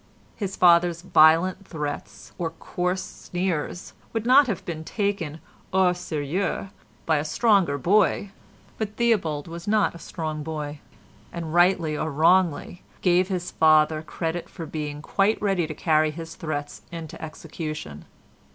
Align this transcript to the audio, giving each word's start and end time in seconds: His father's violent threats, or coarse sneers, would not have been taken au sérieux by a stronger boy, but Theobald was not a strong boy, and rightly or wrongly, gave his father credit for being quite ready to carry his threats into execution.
His 0.35 0.55
father's 0.55 1.03
violent 1.03 1.67
threats, 1.67 2.31
or 2.39 2.49
coarse 2.49 3.03
sneers, 3.03 3.93
would 4.13 4.25
not 4.25 4.47
have 4.47 4.65
been 4.65 4.83
taken 4.83 5.39
au 5.71 5.91
sérieux 5.91 6.71
by 7.05 7.17
a 7.17 7.23
stronger 7.23 7.77
boy, 7.77 8.31
but 8.79 8.95
Theobald 8.95 9.47
was 9.47 9.67
not 9.67 9.93
a 9.93 9.99
strong 9.99 10.41
boy, 10.41 10.79
and 11.31 11.53
rightly 11.53 11.95
or 11.95 12.11
wrongly, 12.11 12.81
gave 13.01 13.27
his 13.27 13.51
father 13.51 14.01
credit 14.01 14.49
for 14.49 14.65
being 14.65 15.03
quite 15.03 15.39
ready 15.39 15.67
to 15.67 15.73
carry 15.75 16.09
his 16.09 16.33
threats 16.33 16.81
into 16.91 17.21
execution. 17.21 18.05